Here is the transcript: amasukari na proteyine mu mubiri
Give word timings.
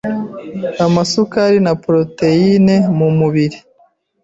amasukari 0.85 1.57
na 1.65 1.73
proteyine 1.83 2.75
mu 2.97 3.07
mubiri 3.17 3.57